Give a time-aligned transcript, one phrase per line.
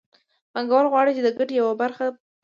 [0.53, 2.29] پانګوال غواړي چې د ګټې یوه برخه پانګه کړي